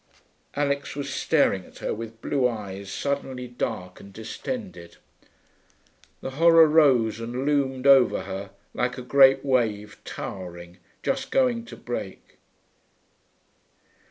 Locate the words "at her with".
1.63-2.21